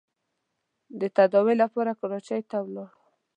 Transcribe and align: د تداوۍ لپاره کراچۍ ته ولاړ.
د 0.99 1.01
تداوۍ 1.15 1.55
لپاره 1.63 1.91
کراچۍ 1.99 2.41
ته 2.49 2.57
ولاړ. 2.65 2.89